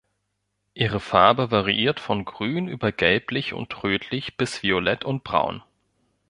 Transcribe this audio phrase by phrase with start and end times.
[0.73, 5.61] Ihre Farbe variiert von grün über gelblich und rötlich bis violett und braun.